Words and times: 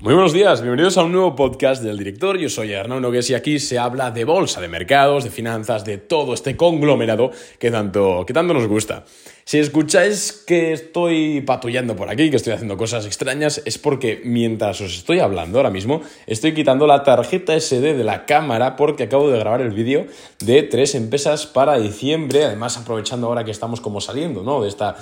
Muy 0.00 0.14
buenos 0.14 0.32
días, 0.32 0.60
bienvenidos 0.62 0.96
a 0.96 1.02
un 1.02 1.10
nuevo 1.10 1.34
podcast 1.34 1.82
del 1.82 1.98
director. 1.98 2.38
Yo 2.38 2.48
soy 2.48 2.72
Arnaud 2.72 3.00
Nogues 3.00 3.30
y 3.30 3.34
aquí 3.34 3.58
se 3.58 3.80
habla 3.80 4.12
de 4.12 4.24
bolsa, 4.24 4.60
de 4.60 4.68
mercados, 4.68 5.24
de 5.24 5.30
finanzas, 5.30 5.84
de 5.84 5.98
todo 5.98 6.34
este 6.34 6.56
conglomerado 6.56 7.32
que 7.58 7.72
tanto, 7.72 8.22
que 8.24 8.32
tanto 8.32 8.54
nos 8.54 8.68
gusta. 8.68 9.04
Si 9.44 9.58
escucháis 9.58 10.44
que 10.46 10.72
estoy 10.72 11.40
patullando 11.40 11.96
por 11.96 12.10
aquí, 12.10 12.30
que 12.30 12.36
estoy 12.36 12.52
haciendo 12.52 12.76
cosas 12.76 13.06
extrañas, 13.06 13.60
es 13.64 13.76
porque 13.78 14.20
mientras 14.24 14.80
os 14.80 14.94
estoy 14.94 15.18
hablando 15.18 15.58
ahora 15.58 15.70
mismo, 15.70 16.00
estoy 16.28 16.54
quitando 16.54 16.86
la 16.86 17.02
tarjeta 17.02 17.58
SD 17.58 17.94
de 17.94 18.04
la 18.04 18.24
cámara 18.24 18.76
porque 18.76 19.02
acabo 19.02 19.28
de 19.28 19.40
grabar 19.40 19.62
el 19.62 19.72
vídeo 19.72 20.06
de 20.38 20.62
tres 20.62 20.94
empresas 20.94 21.46
para 21.46 21.76
diciembre, 21.76 22.44
además 22.44 22.76
aprovechando 22.76 23.26
ahora 23.26 23.42
que 23.42 23.50
estamos 23.50 23.80
como 23.80 24.00
saliendo, 24.00 24.44
¿no? 24.44 24.62
De 24.62 24.68
esta 24.68 24.94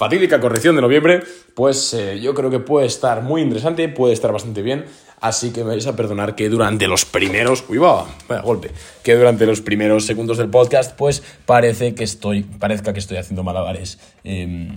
fatídica 0.00 0.40
corrección 0.40 0.76
de 0.76 0.80
noviembre, 0.80 1.22
pues 1.54 1.92
eh, 1.92 2.18
yo 2.20 2.32
creo 2.32 2.48
que 2.48 2.58
puede 2.58 2.86
estar 2.86 3.22
muy 3.22 3.42
interesante, 3.42 3.86
puede 3.90 4.14
estar 4.14 4.32
bastante 4.32 4.62
bien, 4.62 4.86
así 5.20 5.50
que 5.52 5.62
me 5.62 5.72
vais 5.72 5.86
a 5.86 5.94
perdonar 5.94 6.34
que 6.34 6.48
durante 6.48 6.88
los 6.88 7.04
primeros, 7.04 7.64
uy 7.68 7.76
va, 7.76 8.06
vaya 8.26 8.40
golpe, 8.40 8.70
que 9.02 9.14
durante 9.14 9.44
los 9.44 9.60
primeros 9.60 10.06
segundos 10.06 10.38
del 10.38 10.48
podcast, 10.48 10.96
pues 10.96 11.22
parece 11.44 11.94
que 11.94 12.04
estoy, 12.04 12.44
parezca 12.44 12.94
que 12.94 12.98
estoy 12.98 13.18
haciendo 13.18 13.42
malabares 13.42 13.98
em, 14.24 14.74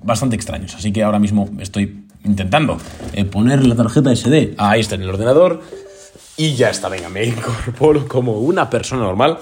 bastante 0.00 0.36
extraños, 0.36 0.76
así 0.76 0.92
que 0.92 1.02
ahora 1.02 1.18
mismo 1.18 1.50
estoy 1.58 2.04
intentando 2.22 2.78
eh, 3.12 3.24
poner 3.24 3.66
la 3.66 3.74
tarjeta 3.74 4.14
SD, 4.14 4.54
ahí 4.58 4.78
está 4.78 4.94
en 4.94 5.02
el 5.02 5.08
ordenador, 5.08 5.60
y 6.36 6.54
ya 6.54 6.70
está, 6.70 6.88
venga, 6.88 7.08
me 7.08 7.24
incorporo 7.24 8.06
como 8.06 8.38
una 8.38 8.70
persona 8.70 9.02
normal 9.02 9.40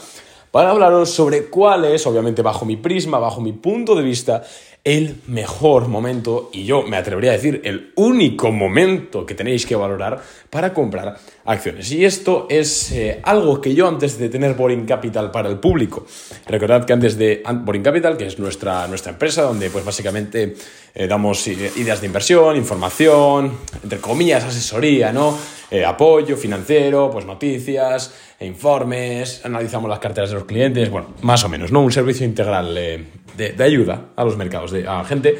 para 0.50 0.70
hablaros 0.70 1.10
sobre 1.10 1.46
cuál 1.46 1.84
es, 1.84 2.06
obviamente 2.06 2.42
bajo 2.42 2.64
mi 2.64 2.76
prisma, 2.76 3.18
bajo 3.18 3.40
mi 3.40 3.52
punto 3.52 3.94
de 3.94 4.02
vista, 4.02 4.44
el 4.84 5.16
mejor 5.26 5.88
momento 5.88 6.48
y 6.50 6.64
yo 6.64 6.82
me 6.82 6.96
atrevería 6.96 7.32
a 7.32 7.34
decir 7.34 7.60
el 7.64 7.92
único 7.96 8.50
momento 8.50 9.26
que 9.26 9.34
tenéis 9.34 9.66
que 9.66 9.76
valorar 9.76 10.22
para 10.48 10.72
comprar 10.72 11.18
acciones. 11.44 11.92
Y 11.92 12.06
esto 12.06 12.46
es 12.48 12.92
eh, 12.92 13.20
algo 13.22 13.60
que 13.60 13.74
yo 13.74 13.86
antes 13.86 14.18
de 14.18 14.30
tener 14.30 14.54
Boring 14.54 14.86
Capital 14.86 15.30
para 15.30 15.50
el 15.50 15.58
público, 15.58 16.06
recordad 16.46 16.86
que 16.86 16.92
antes 16.94 17.18
de 17.18 17.42
Boring 17.64 17.82
Capital, 17.82 18.16
que 18.16 18.28
es 18.28 18.38
nuestra, 18.38 18.86
nuestra 18.86 19.12
empresa, 19.12 19.42
donde 19.42 19.68
pues 19.68 19.84
básicamente 19.84 20.54
eh, 20.94 21.06
damos 21.06 21.46
ideas 21.46 22.00
de 22.00 22.06
inversión, 22.06 22.56
información, 22.56 23.58
entre 23.82 23.98
comillas, 23.98 24.44
asesoría, 24.44 25.12
¿no? 25.12 25.36
Eh, 25.70 25.84
apoyo 25.84 26.34
financiero, 26.38 27.10
pues 27.10 27.26
noticias, 27.26 28.14
informes, 28.46 29.44
analizamos 29.44 29.90
las 29.90 29.98
carteras 29.98 30.30
de 30.30 30.36
los 30.36 30.44
clientes, 30.44 30.90
bueno, 30.90 31.08
más 31.22 31.44
o 31.44 31.48
menos, 31.48 31.72
¿no? 31.72 31.80
Un 31.80 31.90
servicio 31.90 32.24
integral 32.24 32.74
de, 32.74 33.64
ayuda 33.64 34.10
a 34.14 34.24
los 34.24 34.36
mercados, 34.36 34.70
de, 34.70 34.86
a 34.86 34.98
la 34.98 35.04
gente. 35.04 35.38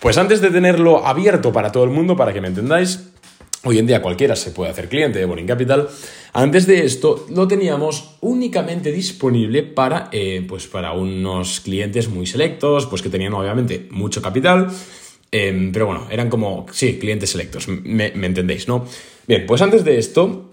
Pues 0.00 0.18
antes 0.18 0.40
de 0.40 0.50
tenerlo 0.50 1.06
abierto 1.06 1.52
para 1.52 1.72
todo 1.72 1.84
el 1.84 1.90
mundo, 1.90 2.16
para 2.16 2.32
que 2.32 2.40
me 2.40 2.48
entendáis, 2.48 3.10
hoy 3.64 3.78
en 3.78 3.86
día 3.86 4.02
cualquiera 4.02 4.36
se 4.36 4.50
puede 4.50 4.70
hacer 4.70 4.88
cliente 4.88 5.18
de 5.18 5.24
Boring 5.24 5.46
Capital. 5.46 5.88
Antes 6.34 6.66
de 6.66 6.84
esto 6.84 7.26
lo 7.30 7.48
teníamos 7.48 8.16
únicamente 8.20 8.92
disponible 8.92 9.62
para, 9.62 10.08
eh, 10.12 10.44
pues 10.46 10.66
para 10.66 10.92
unos 10.92 11.60
clientes 11.60 12.08
muy 12.08 12.26
selectos, 12.26 12.86
pues 12.86 13.00
que 13.00 13.08
tenían 13.08 13.32
obviamente 13.32 13.88
mucho 13.90 14.20
capital. 14.20 14.68
Em, 15.30 15.72
pero 15.72 15.86
bueno, 15.86 16.06
eran 16.10 16.30
como, 16.30 16.66
sí, 16.72 16.98
clientes 16.98 17.30
selectos, 17.30 17.68
me 17.68 18.06
entendéis, 18.14 18.68
¿no? 18.68 18.86
Bien, 19.26 19.44
pues 19.46 19.60
antes 19.60 19.84
de 19.84 19.98
esto, 19.98 20.47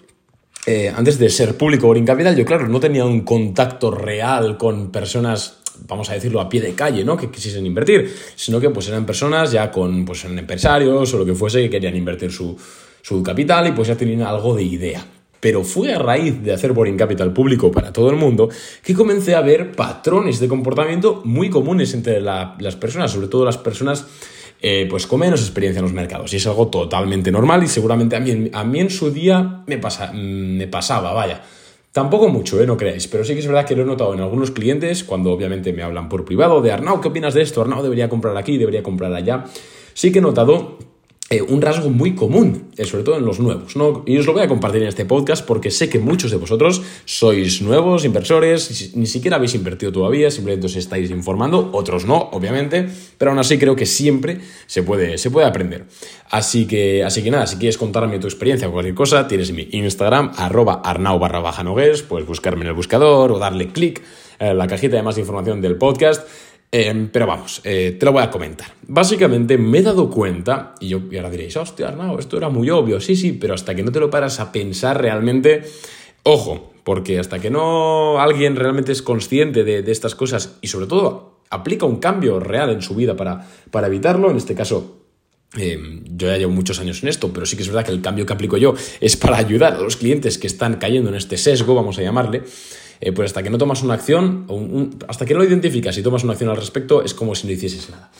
eh, 0.66 0.92
antes 0.96 1.20
de 1.20 1.30
ser 1.30 1.56
público 1.58 1.88
Boring 1.88 2.06
Capital, 2.06 2.36
yo 2.36 2.46
claro, 2.46 2.68
no 2.68 2.80
tenía 2.80 3.06
un 3.06 3.22
contacto 3.22 3.92
real 3.92 4.58
con 4.58 4.92
personas 4.92 5.60
vamos 5.88 6.10
a 6.10 6.14
decirlo, 6.14 6.40
a 6.40 6.50
pie 6.50 6.62
de 6.62 6.74
calle, 6.74 7.04
¿no? 7.04 7.18
Que 7.18 7.30
quisiesen 7.30 7.66
invertir, 7.66 8.14
sino 8.36 8.60
que 8.60 8.70
pues 8.70 8.88
eran 8.88 9.06
personas 9.06 9.52
ya 9.52 9.72
con, 9.72 10.06
pues 10.06 10.26
empresarios 10.26 11.14
o 11.14 11.18
lo 11.18 11.26
que 11.26 11.34
fuese 11.34 11.62
que 11.62 11.70
querían 11.70 11.96
invertir 11.96 12.32
su, 12.32 12.58
capital 13.24 13.68
y 13.68 13.72
pues 13.72 13.88
ya 13.88 13.96
tenían 13.96 14.22
algo 14.24 14.56
de 14.56 14.64
idea. 14.64 15.06
Pero 15.40 15.64
fue 15.64 15.94
a 15.94 16.00
raíz 16.00 16.42
de 16.42 16.54
hacer 16.54 16.74
Boring 16.74 16.98
Capital 16.98 17.32
público 17.32 17.72
para 17.72 17.94
todo 17.94 18.10
el 18.10 18.16
mundo 18.16 18.50
que 18.82 18.96
comencé 18.96 19.36
a 19.36 19.42
ver 19.42 19.74
patrones 19.74 20.40
de 20.40 20.48
comportamiento 20.48 21.22
muy 21.24 21.50
comunes 21.50 21.94
entre 21.94 22.20
las 22.20 22.76
personas, 22.78 23.12
sobre 23.12 23.28
todo 23.28 23.46
las 23.46 23.58
personas 23.58 24.06
eh, 24.62 24.88
pues 24.90 25.08
con 25.08 25.20
menos 25.20 25.42
experiencia 25.42 25.80
en 25.80 25.86
los 25.86 25.94
mercados. 25.94 26.34
Y 26.34 26.38
es 26.38 26.48
algo 26.48 26.68
totalmente 26.68 27.32
normal 27.32 27.64
y 27.64 27.68
seguramente 27.68 28.16
a 28.16 28.20
mí, 28.20 28.50
a 28.52 28.64
mí 28.64 28.80
en 28.80 28.90
su 28.90 29.12
día 29.12 29.64
me, 29.68 29.78
pasa, 29.78 30.12
me 30.14 30.68
pasaba, 30.68 31.14
vaya. 31.14 31.42
Tampoco 31.92 32.28
mucho, 32.28 32.62
¿eh? 32.62 32.68
no 32.68 32.76
creáis, 32.76 33.08
pero 33.08 33.24
sí 33.24 33.34
que 33.34 33.40
es 33.40 33.48
verdad 33.48 33.66
que 33.66 33.74
lo 33.74 33.84
he 33.84 33.86
notado 33.86 34.14
en 34.14 34.20
algunos 34.20 34.52
clientes 34.52 35.06
cuando 35.06 35.32
obviamente 35.32 35.72
me 35.72 35.82
hablan 35.82 36.10
por 36.10 36.26
privado 36.26 36.62
de 36.62 36.74
Arnau, 36.74 37.00
¿qué 37.00 37.08
opinas 37.08 37.34
de 37.34 37.42
esto? 37.42 37.62
Arnau 37.62 37.82
debería 37.82 38.10
comprar 38.10 38.36
aquí, 38.36 38.58
debería 38.58 38.84
comprar 38.84 39.14
allá. 39.14 39.46
Sí 39.94 40.12
que 40.12 40.20
he 40.20 40.22
notado 40.22 40.78
eh, 41.32 41.42
un 41.42 41.60
rasgo 41.60 41.90
muy 41.90 42.14
común, 42.14 42.70
eh, 42.78 42.86
sobre 42.86 43.04
todo 43.04 43.18
en 43.18 43.26
los 43.26 43.40
nuevos. 43.40 43.76
¿no? 43.76 44.04
Y 44.06 44.16
os 44.20 44.28
lo 44.28 44.34
voy 44.34 44.44
a 44.44 44.48
compartir 44.48 44.84
en 44.84 44.90
este 44.90 45.06
podcast 45.06 45.44
porque 45.44 45.72
sé 45.72 45.90
que 45.90 45.98
muchos 45.98 46.30
de 46.30 46.38
vosotros 46.38 46.84
sois 47.06 47.64
nuevos 47.64 48.06
inversores, 48.06 48.96
ni 48.96 49.08
siquiera 49.08 49.38
habéis 49.38 49.56
invertido 49.56 49.92
todavía, 49.92 50.30
simplemente 50.30 50.68
os 50.68 50.76
estáis 50.76 51.10
informando, 51.10 51.72
otros 51.74 52.06
no, 52.06 52.30
obviamente, 52.32 52.88
pero 53.18 53.32
aún 53.32 53.40
así 53.40 53.58
creo 53.58 53.76
que 53.76 53.88
siempre 53.88 54.40
se 54.68 54.84
puede, 54.84 55.18
se 55.18 55.32
puede 55.32 55.48
aprender. 55.48 55.86
Así 56.30 56.68
que, 56.68 57.04
así 57.04 57.24
que 57.24 57.32
nada, 57.32 57.48
si 57.48 57.58
quieres 57.58 57.80
contarme 57.80 58.20
tu 58.20 58.28
experiencia 58.28 58.68
o 58.68 58.72
cualquier 58.72 58.94
cosa, 58.94 59.28
tienes 59.28 59.52
mi 59.52 59.68
Instagram, 59.72 60.32
arroba 60.38 60.82
arnau 60.86 61.18
barra 61.18 61.40
baja 61.40 61.64
nogues, 61.64 62.04
puedes 62.04 62.28
buscarme 62.28 62.62
en 62.62 62.68
el 62.68 62.74
buscador 62.74 63.32
o 63.32 63.40
darle 63.40 63.70
clic 63.70 64.04
en 64.38 64.60
la 64.60 64.68
cajita 64.68 64.98
de 64.98 65.02
más 65.02 65.18
información 65.18 65.60
del 65.60 65.76
podcast. 65.78 66.28
Em, 66.78 67.08
pero 67.08 67.26
vamos, 67.26 67.62
eh, 67.64 67.96
te 67.98 68.06
lo 68.06 68.12
voy 68.12 68.22
a 68.22 68.30
comentar. 68.30 68.68
Básicamente 68.86 69.58
me 69.58 69.78
he 69.78 69.82
dado 69.82 70.10
cuenta, 70.10 70.76
y, 70.82 70.90
yo, 70.90 71.00
ahora 71.16 71.30
diréis, 71.30 71.56
hostia, 71.56 71.92
no, 71.92 72.20
esto 72.20 72.36
era 72.36 72.50
muy 72.50 72.70
obvio, 72.70 73.00
sí, 73.00 73.16
sí, 73.16 73.32
pero 73.32 73.54
hasta 73.54 73.74
que 73.74 73.82
no 73.82 73.94
te 73.94 74.02
lo 74.02 74.10
paras 74.10 74.42
a 74.42 74.52
pensar 74.52 75.02
realmente, 75.02 75.64
ojo, 76.24 76.74
porque 76.84 77.18
hasta 77.18 77.40
que 77.40 77.50
no 77.50 78.20
alguien 78.20 78.58
realmente 78.58 78.92
es 78.92 79.02
consciente 79.02 79.64
de, 79.64 79.90
estas 79.90 80.16
cosas 80.16 80.58
y 80.60 80.68
sobre 80.68 80.88
todo 80.88 81.40
aplica 81.50 81.86
un 81.86 81.96
cambio 81.96 82.42
real 82.42 82.70
en 82.72 82.82
su 82.82 82.94
vida 82.94 83.16
para, 83.16 83.48
para 83.72 83.88
evitarlo, 83.88 84.30
en 84.30 84.36
este 84.36 84.54
caso 84.54 84.98
em, 85.56 86.04
yo 86.18 86.28
ya 86.28 86.36
llevo 86.36 86.52
muchos 86.52 86.82
años 86.82 87.02
en 87.04 87.08
esto, 87.08 87.32
pero 87.32 87.46
sí 87.46 87.56
que 87.56 87.64
es 87.64 87.70
verdad 87.70 87.86
que 87.86 87.94
el 87.94 88.02
cambio 88.02 88.26
que 88.26 88.34
aplico 88.34 88.58
yo 88.58 88.76
es 89.00 89.16
para 89.16 89.38
ayudar 89.38 89.76
a 89.76 89.80
los 89.80 89.96
clientes 89.96 90.38
que 90.38 90.48
están 90.48 90.76
cayendo 90.76 91.10
en 91.10 91.16
este 91.16 91.38
sesgo, 91.38 91.74
vamos 91.74 91.98
a 92.00 92.02
llamarle. 92.02 92.44
Eh, 93.02 93.12
pues 93.12 93.28
hasta 93.28 93.44
que 93.44 93.50
no 93.50 93.58
tomas 93.58 93.84
una 93.84 93.94
acción, 93.94 94.46
hasta 95.08 95.26
que 95.26 95.34
no 95.34 95.40
lo 95.40 95.46
identificas 95.46 95.98
y 95.98 96.04
tomas 96.04 96.24
una 96.24 96.34
acción 96.34 96.50
al 96.50 96.58
respecto, 96.58 97.04
es 97.04 97.14
como 97.14 97.36
si 97.36 97.48
no 97.48 97.54
hicieses 97.54 97.90
nada. 97.90 98.12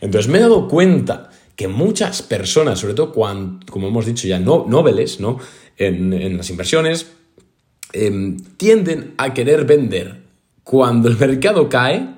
Entonces 0.00 0.30
me 0.30 0.38
he 0.38 0.40
dado 0.40 0.68
cuenta 0.68 1.30
que 1.56 1.68
muchas 1.68 2.22
personas, 2.22 2.80
sobre 2.80 2.94
todo 2.94 3.12
cuando, 3.12 3.64
como 3.70 3.88
hemos 3.88 4.06
dicho 4.06 4.26
ya, 4.26 4.38
no, 4.40 4.66
noveles, 4.68 5.20
¿no? 5.20 5.38
En, 5.76 6.36
las 6.36 6.50
inversiones, 6.50 7.12
em, 7.92 8.36
tienden 8.56 9.14
a 9.18 9.34
querer 9.34 9.64
vender 9.64 10.22
cuando 10.64 11.08
el 11.08 11.16
mercado 11.16 11.68
cae 11.68 12.08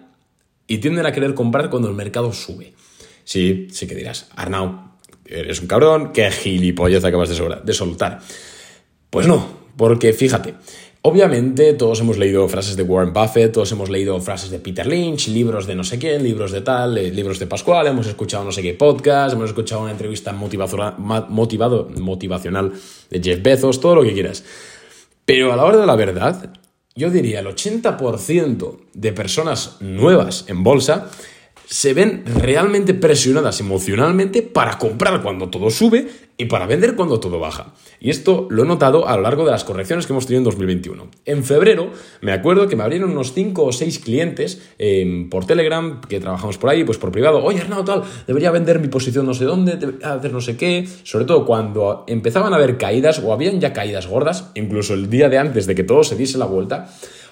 y 0.67 0.79
tienden 0.79 1.07
a 1.07 1.13
querer 1.13 1.35
comprar 1.35 1.71
cuando 1.71 1.89
el 1.89 1.95
mercado 1.95 2.33
sube. 2.33 2.75
Sí, 3.25 3.69
sí 3.71 3.87
que 3.87 3.95
dirás, 3.95 4.29
Arnau, 4.37 4.93
eres 5.27 5.61
un 5.61 5.67
cabrón, 5.67 6.13
qué 6.13 6.31
gilipollas 6.31 7.05
acabas 7.05 7.29
de, 7.29 7.57
de 7.63 7.73
soltar. 7.73 8.21
Pues 9.11 9.27
no, 9.27 9.49
porque 9.77 10.13
fíjate, 10.13 10.55
Obviamente 11.09 11.73
todos 11.75 12.01
hemos 12.01 12.19
leído 12.19 12.49
frases 12.49 12.77
de 12.77 12.83
Warren 12.83 13.13
Buffett, 13.13 13.53
todos 13.53 13.71
hemos 13.71 13.89
leído 13.89 14.21
frases 14.21 14.51
de 14.51 14.59
Peter 14.59 14.85
Lynch, 14.85 15.29
libros 15.29 15.65
de 15.65 15.77
no 15.77 15.85
sé 15.85 16.01
quién, 16.01 16.25
libros 16.25 16.51
de 16.51 16.63
tal, 16.63 16.99
eh, 16.99 17.13
libros 17.13 17.39
de 17.39 17.47
Pascual, 17.47 17.87
hemos 17.87 18.09
escuchado 18.09 18.43
no 18.43 18.51
sé 18.51 18.61
qué 18.61 18.75
podcast, 18.75 19.35
hemos 19.35 19.51
escuchado 19.51 19.83
una 19.83 19.93
entrevista 19.93 20.33
motivado, 20.33 21.89
motivacional 22.01 22.73
de 23.09 23.23
Jeff 23.23 23.41
Bezos, 23.41 23.79
todo 23.79 23.95
lo 23.95 24.03
que 24.03 24.15
quieras. 24.15 24.43
Pero 25.25 25.53
a 25.53 25.57
la 25.57 25.65
hora 25.65 25.77
de 25.77 25.87
la 25.87 25.95
verdad, 25.95 26.51
yo 26.97 27.09
diría 27.09 27.39
el 27.39 27.47
80% 27.47 28.77
de 28.93 29.13
personas 29.13 29.77
nuevas 29.79 30.47
en 30.49 30.65
bolsa 30.65 31.09
se 31.67 31.95
ven 31.95 32.23
realmente 32.27 32.95
presionadas 32.95 33.61
emocionalmente 33.61 34.43
para 34.43 34.79
comprar 34.79 35.21
cuando 35.23 35.49
todo 35.49 35.69
sube 35.71 36.07
y 36.39 36.45
para 36.45 36.67
vender 36.67 36.95
cuando 36.95 37.19
todo 37.19 37.41
baja. 37.41 37.75
Y 37.99 38.11
esto 38.11 38.47
lo 38.51 38.63
he 38.63 38.67
notado 38.67 39.09
a 39.09 39.17
lo 39.17 39.23
largo 39.23 39.45
de 39.45 39.51
las 39.51 39.65
correcciones 39.65 40.07
que 40.07 40.13
hemos 40.13 40.27
tenido 40.27 40.41
en 40.41 40.45
2021. 40.45 41.09
En 41.25 41.45
febrero 41.45 41.91
me 42.21 42.33
acuerdo 42.33 42.69
que 42.69 42.77
me 42.77 42.85
abrieron 42.85 43.11
unos 43.11 43.33
5 43.33 43.65
o 43.65 43.73
6 43.73 43.99
clientes 43.99 44.63
em, 44.79 45.29
por 45.29 45.45
Telegram, 45.47 46.01
que 46.03 46.21
trabajamos 46.21 46.57
por 46.59 46.71
ahí, 46.71 46.85
pues 46.85 46.99
por 46.99 47.11
privado. 47.11 47.43
Oye, 47.43 47.61
Arnau, 47.63 47.85
tal, 47.85 48.05
debería 48.27 48.51
vender 48.53 48.79
mi 48.79 48.89
posición 48.89 49.27
no 49.27 49.35
sé 49.35 49.45
dónde, 49.45 49.77
debería 49.77 50.13
hacer 50.13 50.33
no 50.33 50.41
sé 50.41 50.57
qué. 50.57 50.87
Sobre 51.03 51.25
todo 51.25 51.45
cuando 51.45 52.05
empezaban 52.07 52.53
a 52.53 52.57
haber 52.57 52.79
caídas 52.79 53.19
o 53.19 53.33
habían 53.33 53.61
ya 53.61 53.73
caídas 53.73 54.07
gordas, 54.07 54.51
incluso 54.55 54.95
el 54.95 55.11
día 55.11 55.29
de 55.29 55.39
antes 55.39 55.67
de 55.67 55.75
que 55.75 55.83
todo 55.83 56.05
se 56.05 56.15
diese 56.15 56.39
la 56.39 56.47
vuelta. 56.47 56.89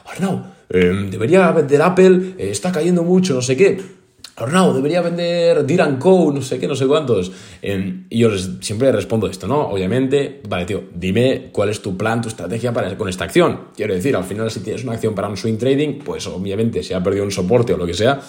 Arnau, 0.06 0.44
em, 0.70 1.10
debería 1.10 1.52
vender 1.52 1.82
Apple, 1.82 2.34
eh, 2.38 2.50
está 2.50 2.72
cayendo 2.72 3.04
mucho, 3.04 3.34
no 3.34 3.42
sé 3.42 3.56
qué 3.56 4.03
Arnau, 4.36 4.74
debería 4.74 5.00
vender 5.00 5.64
Diran 5.64 5.96
Co, 5.98 6.32
no 6.34 6.42
sé 6.42 6.58
qué, 6.58 6.66
no 6.66 6.74
sé 6.74 6.86
cuántos. 6.86 7.30
y 7.62 8.18
yo 8.18 8.28
les, 8.28 8.50
siempre 8.60 8.90
respondo 8.90 9.28
esto, 9.28 9.46
¿no? 9.46 9.68
Obviamente, 9.68 10.40
vale, 10.48 10.64
tío, 10.64 10.84
dime 10.92 11.50
cuál 11.52 11.68
es 11.68 11.80
tu 11.80 11.96
plan, 11.96 12.20
tu 12.20 12.28
estrategia 12.28 12.72
para, 12.72 12.96
con 12.98 13.08
esta 13.08 13.24
acción. 13.24 13.68
Quiero 13.76 13.94
decir, 13.94 14.16
al 14.16 14.24
final, 14.24 14.50
si 14.50 14.60
tienes 14.60 14.82
una 14.82 14.94
acción 14.94 15.14
para 15.14 15.28
un 15.28 15.36
swing 15.36 15.56
trading, 15.56 16.00
pues 16.00 16.26
obviamente, 16.26 16.82
si 16.82 16.94
ha 16.94 17.02
perdido 17.02 17.24
un 17.24 17.30
soporte 17.30 17.74
o 17.74 17.76
lo 17.76 17.86
que 17.86 17.94
sea, 17.94 18.20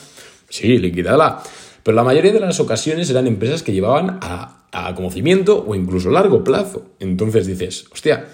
sí, 0.48 0.78
liquidala. 0.78 1.42
Pero 1.82 1.96
la 1.96 2.04
mayoría 2.04 2.32
de 2.32 2.40
las 2.40 2.60
ocasiones 2.60 3.10
eran 3.10 3.26
empresas 3.26 3.64
que 3.64 3.74
llevaban 3.74 4.20
a, 4.22 4.66
a 4.72 4.94
conocimiento 4.94 5.66
o 5.68 5.74
incluso 5.74 6.12
largo 6.12 6.44
plazo. 6.44 6.86
Entonces 7.00 7.48
dices, 7.48 7.86
hostia, 7.92 8.28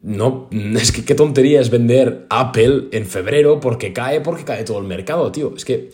no, 0.00 0.48
es 0.52 0.92
que 0.92 1.04
qué 1.04 1.14
tontería 1.14 1.60
es 1.60 1.68
vender 1.68 2.26
Apple 2.30 2.88
en 2.92 3.04
febrero 3.04 3.60
porque 3.60 3.92
cae, 3.92 4.22
porque 4.22 4.44
cae 4.44 4.64
todo 4.64 4.78
el 4.78 4.86
mercado, 4.86 5.30
tío. 5.32 5.52
Es 5.54 5.66
que 5.66 5.90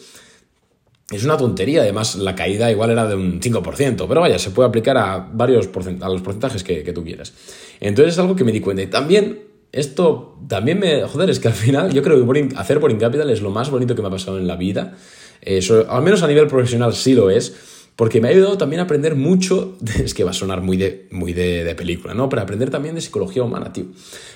es 1.10 1.24
una 1.24 1.36
tontería, 1.36 1.82
además 1.82 2.16
la 2.16 2.34
caída 2.34 2.70
igual 2.70 2.90
era 2.90 3.06
de 3.06 3.14
un 3.14 3.40
5%, 3.40 4.06
pero 4.08 4.20
vaya, 4.20 4.38
se 4.38 4.50
puede 4.50 4.68
aplicar 4.68 4.96
a 4.96 5.18
varios 5.18 5.68
a 6.00 6.08
los 6.08 6.22
porcentajes 6.22 6.64
que, 6.64 6.82
que, 6.82 6.92
tú 6.92 7.04
quieras. 7.04 7.34
Entonces 7.80 8.14
es 8.14 8.18
algo 8.18 8.34
que 8.34 8.44
me 8.44 8.52
di 8.52 8.60
cuenta. 8.60 8.82
Y 8.82 8.86
también, 8.86 9.42
esto 9.70 10.38
también 10.48 10.78
me... 10.78 11.02
Joder, 11.02 11.28
es 11.28 11.40
que 11.40 11.48
al 11.48 11.54
final 11.54 11.92
yo 11.92 12.02
creo 12.02 12.16
que 12.26 12.48
hacer 12.56 12.78
Boring 12.78 12.98
Capital 12.98 13.28
es 13.30 13.42
lo 13.42 13.50
más 13.50 13.70
bonito 13.70 13.94
que 13.94 14.00
me 14.00 14.08
ha 14.08 14.10
pasado 14.10 14.38
en 14.38 14.46
la 14.46 14.56
vida. 14.56 14.96
Eso, 15.42 15.86
al 15.90 16.02
menos 16.02 16.22
a 16.22 16.26
nivel 16.26 16.46
profesional 16.46 16.94
sí 16.94 17.14
lo 17.14 17.28
es 17.28 17.54
porque 17.96 18.20
me 18.20 18.29
ha 18.29 18.31
ayudado 18.32 18.58
también 18.58 18.81
a 18.81 18.85
aprender 18.85 19.14
mucho, 19.14 19.76
es 20.02 20.14
que 20.14 20.25
va 20.25 20.31
a 20.31 20.35
sonar 20.35 20.61
muy 20.61 20.76
de, 20.76 21.08
muy 21.11 21.32
de, 21.32 21.64
de 21.64 21.75
película, 21.75 22.14
¿no? 22.14 22.29
Pero 22.29 22.43
aprender 22.43 22.70
también 22.70 22.94
de 22.94 23.00
psicología 23.00 23.43
humana, 23.43 23.73
tío. 23.73 23.87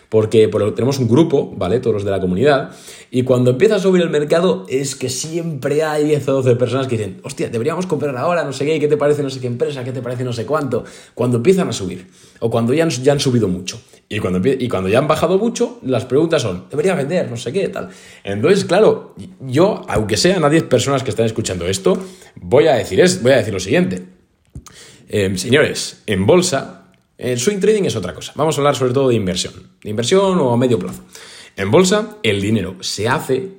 Porque, 0.09 0.49
tenemos 0.75 0.99
un 0.99 1.09
grupo, 1.09 1.53
¿vale? 1.55 1.81
Todos 1.81 1.95
los 1.95 2.05
de 2.05 2.11
la 2.11 2.21
comunidad, 2.21 2.71
y 3.11 3.25
cuando 3.25 3.51
empieza 3.51 3.77
a 3.77 3.79
subir 3.79 4.01
el 4.01 4.09
mercado 4.09 4.65
es 4.69 4.97
que 4.97 5.11
siempre 5.11 5.83
hay 5.83 6.05
10 6.05 6.29
o 6.29 6.33
12 6.35 6.57
personas 6.57 6.87
que 6.87 6.97
dicen, 6.97 7.21
hostia, 7.25 7.51
deberíamos 7.51 7.87
comprar 7.87 8.17
ahora, 8.17 8.43
no 8.45 8.53
sé 8.55 8.65
qué, 8.65 8.81
¿qué 8.81 8.89
te 8.89 8.97
parece 8.97 9.23
no 9.23 9.29
sé 9.29 9.41
qué 9.41 9.49
empresa? 9.49 9.85
¿Qué 9.85 9.93
te 9.93 10.01
parece 10.01 10.25
no 10.25 10.33
sé 10.33 10.47
cuánto? 10.47 10.85
Cuando 11.15 11.37
empiezan 11.37 11.69
a 11.69 11.73
subir, 11.73 12.07
o 12.41 12.51
cuando 12.51 12.73
ya 12.73 12.89
ya 12.89 13.13
han 13.13 13.21
subido 13.21 13.49
mucho. 13.49 13.79
Y 14.11 14.21
cuando, 14.21 14.41
y 14.49 14.69
cuando 14.69 14.89
ya 14.89 14.99
han 14.99 15.07
bajado 15.07 15.39
mucho, 15.39 15.79
las 15.83 16.07
preguntas 16.07 16.41
son, 16.41 16.65
debería 16.71 16.95
vender, 16.95 17.31
no 17.31 17.37
sé 17.37 17.53
qué, 17.53 17.69
tal. 17.69 17.91
Entonces, 18.25 18.65
claro, 18.65 19.15
yo, 19.41 19.85
aunque 19.87 20.17
sean 20.17 20.43
a 20.45 20.49
10 20.49 20.65
personas 20.65 21.03
que 21.03 21.11
están 21.11 21.27
escuchando 21.27 21.67
esto, 21.67 22.03
voy 22.37 22.69
a 22.69 22.75
decir, 22.75 23.01
es, 23.01 23.23
voy 23.23 23.33
a 23.33 23.37
decir 23.37 23.53
lo 23.53 23.61
siguiente. 23.61 24.03
Em, 25.11 25.37
señores, 25.37 26.03
en 26.07 26.25
bolsa, 26.25 26.93
el 27.19 27.39
swing 27.39 27.59
trading 27.59 27.83
es 27.85 27.97
otra 27.97 28.15
cosa. 28.15 28.33
Vamos 28.35 28.57
a 28.57 28.61
hablar 28.61 28.77
sobre 28.77 28.95
todo 28.95 29.11
de 29.11 29.15
inversión. 29.15 29.53
De 29.83 29.91
inversión 29.91 30.39
o 30.39 30.53
a 30.53 30.57
medio 30.57 30.79
plazo. 30.79 31.03
En 31.59 31.73
bolsa, 31.73 32.19
el 32.23 32.41
dinero 32.41 32.77
se 32.83 33.09
hace 33.09 33.55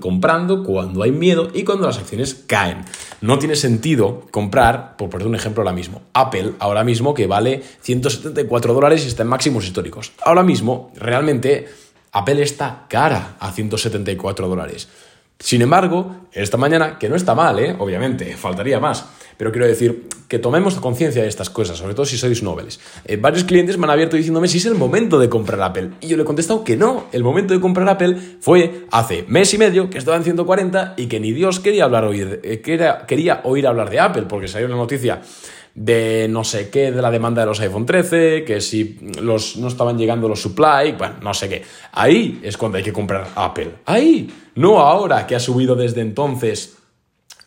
comprando 0.00 0.62
cuando 0.62 1.02
hay 1.02 1.12
miedo 1.12 1.48
y 1.54 1.64
cuando 1.64 1.86
las 1.86 1.96
acciones 1.96 2.44
caen. 2.46 2.84
No 3.22 3.38
tiene 3.38 3.56
sentido 3.56 4.26
comprar, 4.30 4.98
por 4.98 5.08
poner 5.08 5.26
un 5.26 5.34
ejemplo 5.34 5.62
ahora 5.62 5.72
mismo, 5.72 6.02
Apple 6.12 6.52
ahora 6.58 6.84
mismo 6.84 7.14
que 7.14 7.26
vale 7.26 7.62
174 7.80 8.74
dólares 8.74 9.02
y 9.02 9.08
está 9.08 9.22
en 9.22 9.30
máximos 9.30 9.64
históricos. 9.64 10.12
Ahora 10.22 10.42
mismo, 10.42 10.92
realmente, 10.94 11.68
Apple 12.12 12.42
está 12.42 12.84
cara 12.86 13.36
a 13.40 13.50
174 13.50 14.46
dólares. 14.46 14.90
Sin 15.38 15.62
embargo, 15.62 16.16
esta 16.32 16.58
mañana, 16.58 16.98
que 16.98 17.08
no 17.08 17.16
está 17.16 17.34
mal, 17.34 17.58
¿eh? 17.60 17.74
obviamente, 17.78 18.36
faltaría 18.36 18.78
más, 18.78 19.06
pero 19.38 19.52
quiero 19.52 19.66
decir 19.66 20.08
que 20.28 20.38
tomemos 20.38 20.74
conciencia 20.74 21.22
de 21.22 21.28
estas 21.28 21.48
cosas, 21.48 21.78
sobre 21.78 21.94
todo 21.94 22.04
si 22.04 22.18
sois 22.18 22.42
nobles. 22.42 22.80
Eh, 23.06 23.16
varios 23.16 23.44
clientes 23.44 23.78
me 23.78 23.84
han 23.84 23.90
abierto 23.90 24.16
diciéndome 24.16 24.48
si 24.48 24.58
es 24.58 24.66
el 24.66 24.74
momento 24.74 25.18
de 25.18 25.30
comprar 25.30 25.62
Apple. 25.62 25.92
Y 26.02 26.08
yo 26.08 26.16
le 26.16 26.24
he 26.24 26.26
contestado 26.26 26.64
que 26.64 26.76
no, 26.76 27.06
el 27.12 27.24
momento 27.24 27.54
de 27.54 27.60
comprar 27.60 27.88
Apple 27.88 28.16
fue 28.40 28.84
hace 28.90 29.24
mes 29.28 29.54
y 29.54 29.58
medio, 29.58 29.88
que 29.88 29.96
estaba 29.96 30.16
en 30.18 30.24
140 30.24 30.94
y 30.98 31.06
que 31.06 31.20
ni 31.20 31.32
Dios 31.32 31.60
quería, 31.60 31.84
hablar, 31.84 32.04
oír, 32.04 32.40
eh, 32.42 32.60
quería, 32.60 33.06
quería 33.06 33.40
oír 33.44 33.66
hablar 33.66 33.88
de 33.88 34.00
Apple, 34.00 34.24
porque 34.28 34.48
salió 34.48 34.66
una 34.66 34.76
noticia 34.76 35.22
de 35.74 36.26
no 36.28 36.42
sé 36.42 36.70
qué, 36.70 36.90
de 36.90 37.00
la 37.00 37.10
demanda 37.10 37.42
de 37.42 37.46
los 37.46 37.60
iPhone 37.60 37.86
13, 37.86 38.42
que 38.44 38.60
si 38.60 38.98
los, 39.22 39.56
no 39.56 39.68
estaban 39.68 39.96
llegando 39.96 40.28
los 40.28 40.42
supply, 40.42 40.92
bueno, 40.98 41.14
no 41.22 41.32
sé 41.32 41.48
qué. 41.48 41.62
Ahí 41.92 42.40
es 42.42 42.56
cuando 42.56 42.78
hay 42.78 42.84
que 42.84 42.92
comprar 42.92 43.28
Apple. 43.36 43.76
Ahí, 43.86 44.28
no 44.56 44.80
ahora 44.80 45.24
que 45.26 45.36
ha 45.36 45.40
subido 45.40 45.76
desde 45.76 46.00
entonces 46.00 46.77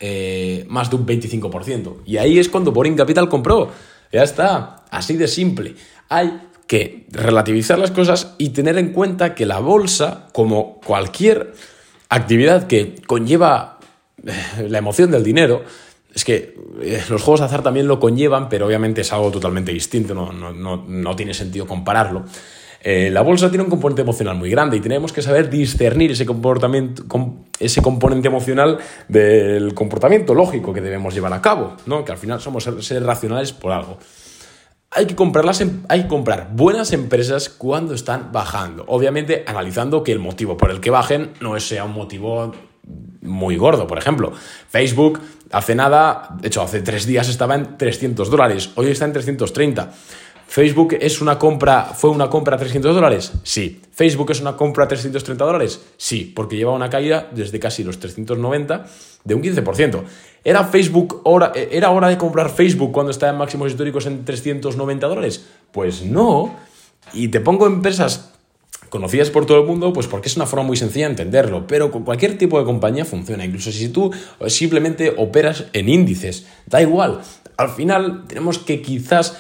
eh, 0.04 0.66
más 0.68 0.90
de 0.90 0.96
un 0.96 1.06
25%. 1.06 1.98
Y 2.08 2.18
ahí 2.18 2.40
es 2.40 2.50
cuando 2.50 2.72
Boring 2.72 2.96
Capital 2.96 3.30
compró. 3.30 3.70
Ya 4.12 4.24
está, 4.24 4.78
así 4.90 5.16
de 5.16 5.28
simple. 5.28 5.76
Hay 6.10 6.42
que 6.66 7.06
relativizar 7.12 7.78
las 7.78 7.92
cosas 7.92 8.34
y 8.40 8.50
tener 8.50 8.80
en 8.80 8.94
cuenta 8.94 9.36
que 9.36 9.46
la 9.46 9.60
bolsa, 9.60 10.28
como 10.34 10.82
cualquier 10.84 11.54
actividad 12.10 12.66
que 12.66 12.96
conlleva 13.06 13.78
eh, 14.26 14.68
la 14.68 14.80
emoción 14.80 15.12
del 15.12 15.24
dinero, 15.24 15.62
es 16.16 16.26
que 16.26 16.56
eh, 16.82 17.04
los 17.08 17.22
juegos 17.22 17.42
de 17.42 17.46
azar 17.46 17.62
también 17.62 17.88
lo 17.88 18.00
conllevan, 18.00 18.50
pero 18.50 18.66
obviamente 18.66 19.02
es 19.02 19.14
algo 19.14 19.30
totalmente 19.30 19.72
distinto, 19.72 20.16
no, 20.16 20.32
no, 20.32 21.16
tiene 21.16 21.36
sentido 21.36 21.68
compararlo. 21.68 22.26
La 22.84 23.22
bolsa 23.22 23.50
tiene 23.50 23.64
un 23.64 23.70
componente 23.70 24.02
emocional 24.02 24.36
muy 24.36 24.50
grande 24.50 24.78
y 24.78 24.80
tenemos 24.80 25.14
que 25.14 25.22
saber 25.22 25.52
discernir 25.52 26.14
ese, 26.14 26.26
comportamiento, 26.26 27.04
ese 27.62 27.82
componente 27.82 28.28
emocional 28.28 28.80
del 29.08 29.74
comportamiento 29.74 30.34
lógico 30.34 30.74
que 30.74 30.82
debemos 30.82 31.14
llevar 31.14 31.34
a 31.34 31.42
cabo, 31.42 31.78
¿no? 31.86 32.04
que 32.04 32.12
al 32.12 32.18
final 32.18 32.42
somos 32.42 32.64
seres 32.64 33.04
racionales 33.04 33.54
por 33.54 33.72
algo. 33.72 33.98
Hay 34.94 35.06
que, 35.06 35.16
comprarlas 35.16 35.64
hay 35.88 36.02
que 36.02 36.08
comprar 36.10 36.50
buenas 36.52 36.92
empresas 36.92 37.48
cuando 37.48 37.94
están 37.94 38.34
bajando. 38.34 38.84
Obviamente 38.88 39.46
analizando 39.48 40.04
que 40.04 40.12
el 40.12 40.20
motivo 40.20 40.58
por 40.58 40.70
el 40.70 40.82
que 40.82 40.90
bajen 40.90 41.32
no 41.40 41.58
sea 41.62 41.86
un 41.86 41.94
motivo 41.94 42.52
muy 43.22 43.56
gordo. 43.56 43.88
Por 43.88 43.98
ejemplo, 43.98 44.34
Facebook 44.70 45.22
hace 45.52 45.76
nada, 45.76 46.36
de 46.42 46.48
hecho 46.48 46.62
hace 46.62 46.82
tres 46.82 47.06
días 47.06 47.30
estaba 47.30 47.56
en 47.56 47.78
300 47.78 48.30
dólares, 48.30 48.72
hoy 48.76 48.88
está 48.88 49.06
en 49.06 49.14
330. 49.14 49.92
Facebook 50.52 50.98
es 51.00 51.22
una 51.22 51.40
compra, 51.40 51.94
fue 51.96 52.10
una 52.10 52.30
compra 52.30 52.58
a 52.58 52.60
300 52.60 52.94
dólares, 52.94 53.32
sí. 53.42 53.80
Facebook 53.94 54.32
es 54.32 54.42
una 54.42 54.58
compra 54.58 54.84
a 54.84 54.88
330 54.90 55.46
dólares, 55.46 55.80
sí, 55.96 56.30
porque 56.36 56.58
lleva 56.58 56.74
una 56.74 56.90
caída 56.90 57.30
desde 57.32 57.58
casi 57.58 57.86
los 57.86 58.00
390 58.00 58.86
de 59.24 59.34
un 59.34 59.42
15%. 59.42 60.04
¿Era, 60.44 60.66
Facebook 60.66 61.22
hora, 61.24 61.54
¿Era 61.56 61.92
hora 61.92 62.10
de 62.10 62.18
comprar 62.18 62.50
Facebook 62.50 62.92
cuando 62.92 63.12
está 63.12 63.30
en 63.30 63.38
máximos 63.38 63.72
históricos 63.72 64.06
en 64.08 64.26
390 64.26 65.08
dólares? 65.08 65.46
Pues 65.72 66.04
no. 66.04 66.54
Y 67.14 67.30
te 67.30 67.40
pongo 67.40 67.66
empresas 67.66 68.34
conocidas 68.90 69.30
por 69.30 69.46
todo 69.46 69.62
el 69.62 69.66
mundo, 69.66 69.94
pues 69.94 70.08
porque 70.08 70.28
es 70.28 70.36
una 70.36 70.48
forma 70.48 70.66
muy 70.66 70.76
sencilla 70.76 71.06
de 71.06 71.12
entenderlo, 71.12 71.66
pero 71.66 71.92
con 71.92 72.04
cualquier 72.04 72.38
tipo 72.38 72.60
de 72.60 72.66
compañía 72.66 73.06
funciona, 73.06 73.46
incluso 73.46 73.72
si 73.72 73.88
tú 73.88 74.12
simplemente 74.48 75.14
operas 75.18 75.68
en 75.72 75.88
índices, 75.88 76.46
da 76.66 76.82
igual. 76.82 77.22
Al 77.56 77.70
final 77.70 78.26
tenemos 78.28 78.58
que 78.58 78.82
quizás 78.82 79.38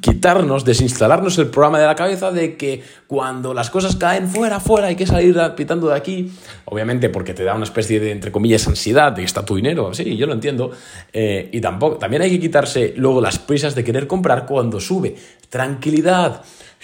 quitarnos, 0.00 0.64
desinstalarnos 0.64 1.38
el 1.38 1.46
programa 1.46 1.78
de 1.78 1.86
la 1.86 1.94
cabeza 1.94 2.32
de 2.32 2.56
que 2.56 2.82
cuando 3.06 3.54
las 3.54 3.70
cosas 3.70 3.94
caen 3.94 4.28
fuera, 4.28 4.58
fuera, 4.58 4.88
hay 4.88 4.96
que 4.96 5.06
salir 5.06 5.36
pitando 5.56 5.88
de 5.88 5.96
aquí, 5.96 6.32
obviamente 6.64 7.08
porque 7.08 7.34
te 7.34 7.44
da 7.44 7.54
una 7.54 7.64
especie 7.64 8.00
de, 8.00 8.10
entre 8.10 8.32
comillas, 8.32 8.66
ansiedad 8.66 9.12
de 9.12 9.22
que 9.22 9.26
está 9.26 9.44
tu 9.44 9.54
dinero, 9.54 9.94
sí, 9.94 10.16
yo 10.16 10.26
lo 10.26 10.32
entiendo, 10.32 10.72
eh, 11.12 11.48
y 11.52 11.60
tampoco, 11.60 11.98
también 11.98 12.22
hay 12.22 12.30
que 12.30 12.40
quitarse 12.40 12.94
luego 12.96 13.20
las 13.20 13.38
prisas 13.38 13.74
de 13.76 13.84
querer 13.84 14.08
comprar 14.08 14.44
cuando 14.44 14.80
sube, 14.80 15.14
tranquilidad, 15.48 16.42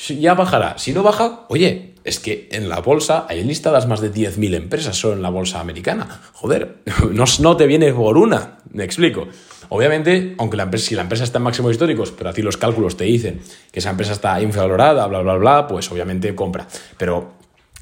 ya 0.09 0.35
bajará. 0.35 0.79
Si 0.79 0.93
no 0.93 1.03
baja, 1.03 1.47
oye, 1.49 1.95
es 2.05 2.19
que 2.21 2.49
en 2.53 2.69
la 2.69 2.81
bolsa 2.81 3.27
hay 3.29 3.43
listadas 3.43 3.87
más 3.87 4.01
de 4.01 4.13
10.000 4.13 4.55
empresas 4.55 4.97
solo 4.97 5.15
en 5.15 5.23
la 5.23 5.31
bolsa 5.31 5.61
americana. 5.61 6.21
Joder, 6.35 6.77
no, 7.41 7.57
te 7.57 7.67
viene 7.67 7.93
por 7.93 8.19
una, 8.19 8.59
me 8.71 8.85
explico. 8.85 9.27
Obviamente, 9.69 10.35
aunque 10.39 10.57
la 10.57 10.65
empresa, 10.65 10.87
si 10.87 10.95
la 10.95 11.03
empresa 11.03 11.25
está 11.25 11.39
en 11.39 11.45
máximos 11.45 11.73
históricos, 11.73 12.13
pero 12.13 12.31
a 12.31 12.33
los 12.37 12.57
cálculos 12.57 12.97
te 12.97 13.05
dicen 13.05 13.41
que 13.73 13.81
esa 13.81 13.91
empresa 13.91 14.13
está 14.13 14.41
infravalorada, 14.41 15.07
bla, 15.07 15.21
bla, 15.21 15.35
bla, 15.35 15.67
pues 15.67 15.91
obviamente 15.91 16.35
compra. 16.35 16.67
Pero 16.99 17.35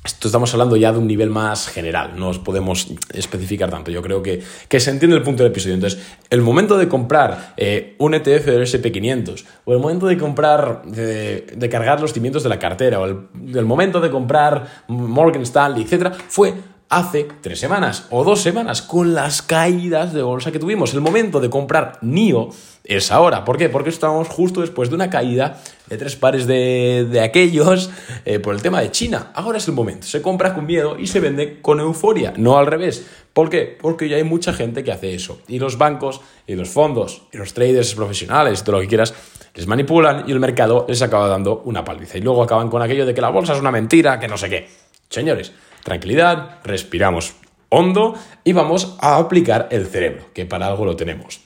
esto 0.04 0.26
estamos 0.26 0.52
hablando 0.52 0.74
ya 0.76 0.90
de 0.90 0.98
un 0.98 1.06
nivel 1.06 1.30
más 1.30 1.68
general, 1.68 2.14
no 2.16 2.30
os 2.30 2.40
podemos 2.40 2.92
especificar 3.12 3.70
tanto. 3.70 3.92
Yo 3.92 4.02
creo 4.02 4.20
que, 4.20 4.42
que 4.66 4.80
se 4.80 4.90
entiende 4.90 5.16
el 5.16 5.22
punto 5.22 5.44
del 5.44 5.52
episodio. 5.52 5.76
Entonces, 5.76 6.00
el 6.28 6.42
momento 6.42 6.76
de 6.76 6.88
comprar 6.88 7.54
eh, 7.56 7.94
un 7.98 8.14
ETF 8.14 8.46
del 8.46 8.62
SP500, 8.62 9.44
o 9.64 9.72
el 9.72 9.78
momento 9.78 10.08
de 10.08 10.18
comprar, 10.18 10.82
de, 10.86 11.68
cargar 11.70 12.00
los 12.00 12.12
cimientos 12.12 12.42
de 12.42 12.48
la 12.48 12.58
cartera, 12.58 12.98
o 12.98 13.04
el, 13.04 13.64
momento 13.64 14.00
de 14.00 14.10
comprar 14.10 14.84
Morgan 14.88 15.42
Stanley, 15.42 15.86
etc., 15.88 16.12
fue 16.28 16.52
hace 16.92 17.26
tres 17.40 17.58
semanas 17.58 18.06
o 18.10 18.22
dos 18.22 18.42
semanas 18.42 18.82
con 18.82 19.14
las 19.14 19.40
caídas 19.40 20.12
de 20.12 20.20
bolsa 20.20 20.52
que 20.52 20.58
tuvimos. 20.58 20.92
El 20.92 21.00
momento 21.00 21.40
de 21.40 21.48
comprar 21.48 21.98
NIO 22.02 22.50
es 22.84 23.10
ahora. 23.10 23.46
¿Por 23.46 23.56
qué? 23.56 23.70
Porque 23.70 23.88
estamos 23.88 24.28
justo 24.28 24.60
después 24.60 24.90
de 24.90 24.96
una 24.96 25.08
caída 25.08 25.58
de 25.86 25.96
tres 25.96 26.16
pares 26.16 26.46
de, 26.46 27.18
aquellos 27.24 27.88
eh, 28.26 28.40
por 28.40 28.54
el 28.54 28.60
tema 28.60 28.82
de 28.82 28.90
China. 28.90 29.32
Ahora 29.34 29.56
es 29.56 29.66
el 29.68 29.74
momento. 29.74 30.06
Se 30.06 30.20
compra 30.20 30.52
con 30.52 30.66
miedo 30.66 30.98
y 30.98 31.06
se 31.06 31.20
vende 31.20 31.62
con 31.62 31.80
euforia, 31.80 32.34
no 32.36 32.58
al 32.58 32.66
revés. 32.66 33.06
¿Por 33.32 33.48
qué? 33.48 33.78
Porque 33.80 34.10
ya 34.10 34.18
hay 34.18 34.24
mucha 34.24 34.52
gente 34.52 34.84
que 34.84 34.92
hace 34.92 35.14
eso. 35.14 35.40
Y 35.48 35.58
los 35.58 35.78
bancos, 35.78 36.20
y 36.46 36.56
los 36.56 36.68
fondos, 36.68 37.22
y 37.32 37.38
los 37.38 37.54
traders 37.54 37.94
profesionales, 37.94 38.64
todo 38.64 38.76
lo 38.76 38.82
que 38.82 38.88
quieras, 38.88 39.14
les 39.54 39.66
manipulan 39.66 40.24
y 40.28 40.32
el 40.32 40.40
mercado 40.40 40.84
les 40.86 41.00
acaba 41.00 41.26
dando 41.26 41.62
una 41.64 41.82
paliza. 41.82 42.18
Y 42.18 42.20
luego 42.20 42.42
acaban 42.42 42.68
con 42.68 42.82
aquello 42.82 43.06
de 43.06 43.14
que 43.14 43.22
la 43.22 43.30
bolsa 43.30 43.54
es 43.54 43.60
una 43.60 43.70
mentira, 43.70 44.20
que 44.20 44.28
no 44.28 44.36
sé 44.36 44.50
qué. 44.50 44.68
Señores, 45.08 45.52
Tranquilidad, 45.82 46.60
respiramos 46.64 47.34
hondo 47.68 48.14
y 48.44 48.52
vamos 48.52 48.96
a 49.00 49.16
aplicar 49.16 49.68
el 49.70 49.86
cerebro, 49.86 50.26
que 50.34 50.46
para 50.46 50.66
algo 50.66 50.84
lo 50.84 50.96
tenemos. 50.96 51.40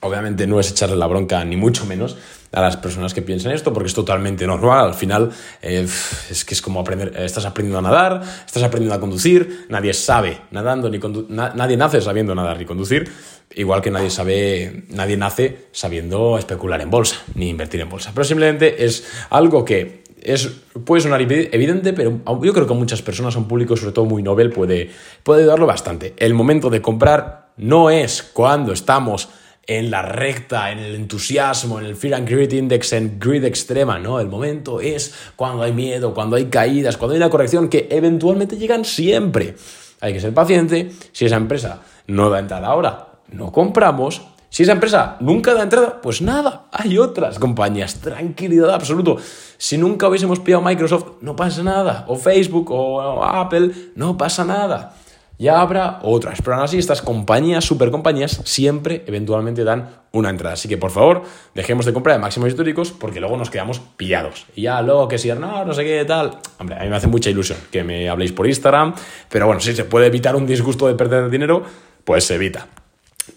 Obviamente 0.00 0.46
no 0.46 0.60
es 0.60 0.70
echarle 0.70 0.96
la 0.96 1.06
bronca, 1.06 1.44
ni 1.44 1.56
mucho 1.56 1.84
menos, 1.84 2.16
a 2.52 2.60
las 2.60 2.76
personas 2.76 3.12
que 3.12 3.22
piensan 3.22 3.52
esto, 3.52 3.72
porque 3.72 3.88
es 3.88 3.94
totalmente 3.94 4.46
normal. 4.46 4.86
Al 4.86 4.94
final, 4.94 5.30
eh, 5.60 5.86
es 6.30 6.44
que 6.44 6.54
es 6.54 6.62
como 6.62 6.80
aprender, 6.80 7.12
estás 7.18 7.44
aprendiendo 7.44 7.78
a 7.80 7.82
nadar, 7.82 8.22
estás 8.46 8.62
aprendiendo 8.62 8.94
a 8.94 9.00
conducir, 9.00 9.66
nadie 9.68 9.92
sabe 9.92 10.42
nadando, 10.52 10.88
ni 10.88 10.98
nadie 11.28 11.76
nace 11.76 12.00
sabiendo 12.00 12.34
nadar 12.34 12.58
ni 12.58 12.64
conducir, 12.64 13.10
igual 13.54 13.82
que 13.82 13.90
nadie 13.90 14.10
sabe, 14.10 14.84
nadie 14.90 15.16
nace 15.16 15.66
sabiendo 15.72 16.38
especular 16.38 16.80
en 16.80 16.90
bolsa, 16.90 17.16
ni 17.34 17.48
invertir 17.48 17.80
en 17.80 17.88
bolsa. 17.88 18.12
Pero 18.14 18.24
simplemente 18.24 18.84
es 18.84 19.06
algo 19.30 19.64
que 19.64 20.05
es, 20.26 20.50
puede 20.84 21.02
sonar 21.02 21.22
evidente, 21.22 21.92
pero 21.92 22.20
yo 22.42 22.52
creo 22.52 22.66
que 22.66 22.74
muchas 22.74 23.02
personas, 23.02 23.36
un 23.36 23.46
público 23.46 23.76
sobre 23.76 23.92
todo 23.92 24.04
muy 24.04 24.22
novel, 24.22 24.50
puede, 24.50 24.90
puede 25.22 25.42
ayudarlo 25.42 25.66
bastante. 25.66 26.14
El 26.18 26.34
momento 26.34 26.68
de 26.68 26.82
comprar 26.82 27.50
no 27.56 27.90
es 27.90 28.22
cuando 28.22 28.72
estamos 28.72 29.28
en 29.66 29.90
la 29.90 30.02
recta, 30.02 30.70
en 30.70 30.78
el 30.78 30.94
entusiasmo, 30.94 31.80
en 31.80 31.86
el 31.86 31.96
Fear 31.96 32.14
and 32.14 32.28
Greed 32.28 32.52
Index, 32.52 32.92
en 32.92 33.18
greed 33.18 33.44
extrema, 33.44 33.98
¿no? 33.98 34.20
El 34.20 34.28
momento 34.28 34.80
es 34.80 35.14
cuando 35.34 35.62
hay 35.62 35.72
miedo, 35.72 36.14
cuando 36.14 36.36
hay 36.36 36.46
caídas, 36.46 36.96
cuando 36.96 37.14
hay 37.14 37.18
una 37.18 37.30
corrección 37.30 37.68
que 37.68 37.88
eventualmente 37.90 38.56
llegan 38.56 38.84
siempre. 38.84 39.56
Hay 40.00 40.12
que 40.12 40.20
ser 40.20 40.34
paciente. 40.34 40.92
Si 41.12 41.24
esa 41.24 41.36
empresa 41.36 41.82
no 42.06 42.30
da 42.30 42.38
entrada 42.38 42.68
ahora, 42.68 43.08
no 43.32 43.50
compramos. 43.50 44.22
Si 44.48 44.62
esa 44.62 44.72
empresa 44.72 45.16
nunca 45.20 45.54
da 45.54 45.62
entrada, 45.62 46.00
pues 46.00 46.22
nada, 46.22 46.66
hay 46.72 46.98
otras 46.98 47.38
compañías. 47.38 47.96
Tranquilidad 48.00 48.70
absoluto. 48.70 49.16
Si 49.58 49.76
nunca 49.76 50.08
hubiésemos 50.08 50.40
pillado 50.40 50.62
Microsoft, 50.62 51.20
no 51.20 51.36
pasa 51.36 51.62
nada. 51.62 52.04
O 52.08 52.16
Facebook 52.16 52.70
o 52.70 53.22
Apple, 53.24 53.70
no 53.94 54.16
pasa 54.16 54.44
nada 54.44 54.94
ya 55.38 55.60
habrá 55.60 56.00
otras. 56.02 56.40
Pero 56.42 56.56
aún 56.56 56.64
así, 56.64 56.78
estas 56.78 57.02
compañías, 57.02 57.64
super 57.64 57.90
compañías, 57.90 58.40
siempre 58.44 59.04
eventualmente 59.06 59.64
dan 59.64 59.90
una 60.12 60.30
entrada. 60.30 60.54
Así 60.54 60.68
que 60.68 60.78
por 60.78 60.90
favor, 60.90 61.22
dejemos 61.54 61.84
de 61.86 61.92
comprar 61.92 62.16
de 62.16 62.22
máximos 62.22 62.48
históricos 62.48 62.92
porque 62.92 63.20
luego 63.20 63.36
nos 63.36 63.50
quedamos 63.50 63.80
pillados. 63.96 64.46
Y 64.54 64.62
ya 64.62 64.80
luego 64.82 65.08
que 65.08 65.18
si 65.18 65.28
no, 65.28 65.64
no 65.64 65.72
sé 65.72 65.84
qué 65.84 66.04
tal. 66.04 66.38
Hombre, 66.58 66.76
a 66.76 66.80
mí 66.80 66.88
me 66.88 66.96
hace 66.96 67.06
mucha 67.06 67.30
ilusión 67.30 67.58
que 67.70 67.84
me 67.84 68.08
habléis 68.08 68.32
por 68.32 68.46
Instagram. 68.46 68.94
Pero 69.28 69.46
bueno, 69.46 69.60
si 69.60 69.74
se 69.74 69.84
puede 69.84 70.06
evitar 70.06 70.36
un 70.36 70.46
disgusto 70.46 70.88
de 70.88 70.94
perder 70.94 71.28
dinero, 71.30 71.62
pues 72.04 72.24
se 72.24 72.36
evita. 72.36 72.66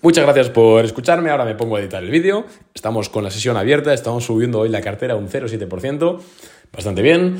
Muchas 0.01 0.23
gracias 0.23 0.49
por 0.49 0.85
escucharme. 0.85 1.29
Ahora 1.29 1.45
me 1.45 1.55
pongo 1.55 1.75
a 1.75 1.79
editar 1.79 2.03
el 2.03 2.11
vídeo. 2.11 2.45
Estamos 2.73 3.09
con 3.09 3.23
la 3.23 3.31
sesión 3.31 3.57
abierta. 3.57 3.93
Estamos 3.93 4.25
subiendo 4.25 4.59
hoy 4.59 4.69
la 4.69 4.81
cartera 4.81 5.15
un 5.15 5.27
0,7%. 5.27 6.19
Bastante 6.71 7.01
bien. 7.01 7.37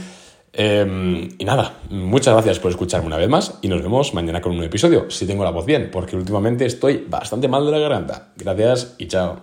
Em, 0.51 1.29
y 1.37 1.45
nada, 1.45 1.77
muchas 1.89 2.33
gracias 2.33 2.59
por 2.59 2.71
escucharme 2.71 3.07
una 3.07 3.17
vez 3.17 3.29
más 3.29 3.59
y 3.61 3.67
nos 3.67 3.83
vemos 3.83 4.13
mañana 4.15 4.41
con 4.41 4.51
un 4.51 4.57
nuevo 4.57 4.69
episodio, 4.69 5.09
si 5.11 5.27
tengo 5.27 5.43
la 5.43 5.51
voz 5.51 5.65
bien, 5.65 5.89
porque 5.91 6.15
últimamente 6.15 6.65
estoy 6.65 7.05
bastante 7.07 7.47
mal 7.47 7.65
de 7.65 7.71
la 7.71 7.77
garganta. 7.77 8.33
Gracias 8.35 8.95
y 8.97 9.07
chao. 9.07 9.37